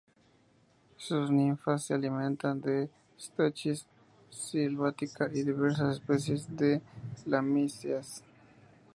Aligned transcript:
Sus 0.97 1.29
ninfas 1.29 1.83
se 1.85 1.93
alimentan 1.93 2.59
de 2.59 2.89
"Stachys 3.19 3.85
sylvatica" 4.31 5.29
y 5.31 5.43
diversas 5.43 5.97
especies 5.97 6.57
de 6.57 6.81
lamiáceas. 7.27 8.23